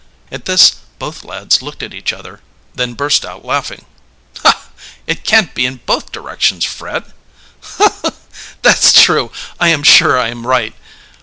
At 0.31 0.45
this 0.45 0.77
both 0.97 1.23
lads 1.23 1.61
looked 1.61 1.83
at 1.83 1.93
each 1.93 2.11
other, 2.11 2.39
then 2.73 2.95
burst 2.95 3.23
out 3.23 3.45
laughing. 3.45 3.85
"It 5.05 5.23
can't 5.23 5.53
be 5.53 5.67
in 5.67 5.81
both 5.85 6.11
directions, 6.11 6.65
Fred." 6.65 7.13
"That's 8.63 8.99
true, 8.99 9.27
and 9.29 9.35
I 9.59 9.67
am 9.67 9.83
sure 9.83 10.17
I 10.17 10.29
am 10.29 10.47
right." 10.47 10.73